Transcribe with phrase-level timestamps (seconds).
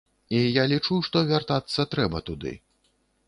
[0.35, 2.57] І я лічу, што вяртацца трэба туды.